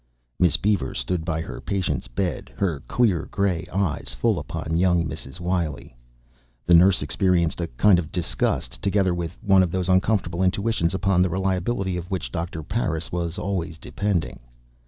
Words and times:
Miss 0.39 0.57
Beaver 0.57 0.95
stood 0.95 1.23
by 1.23 1.41
her 1.41 1.61
patient's 1.61 2.07
bed, 2.07 2.51
her 2.57 2.79
clear 2.87 3.27
gray 3.29 3.67
eyes 3.71 4.15
full 4.19 4.39
upon 4.39 4.75
young 4.77 5.05
Mrs. 5.05 5.39
Wiley. 5.39 5.95
The 6.65 6.73
nurse 6.73 7.03
experienced 7.03 7.61
a 7.61 7.67
kind 7.67 7.99
of 7.99 8.11
disgust, 8.11 8.81
together 8.81 9.13
with 9.13 9.37
one 9.43 9.61
of 9.61 9.69
those 9.69 9.89
uncomfortable 9.89 10.41
intuitions 10.41 10.95
upon 10.95 11.21
the 11.21 11.29
reliability 11.29 11.97
of 11.97 12.09
which 12.09 12.31
Doctor 12.31 12.63
Parris 12.63 13.11
was 13.11 13.37
always 13.37 13.77
depending. 13.77 14.39